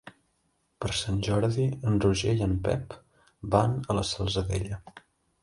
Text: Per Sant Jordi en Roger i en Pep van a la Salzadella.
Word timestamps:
Per 0.85 0.89
Sant 0.99 1.19
Jordi 1.27 1.65
en 1.91 1.99
Roger 2.07 2.33
i 2.39 2.41
en 2.47 2.57
Pep 2.69 2.97
van 3.57 3.79
a 3.95 3.99
la 4.01 4.07
Salzadella. 4.15 4.83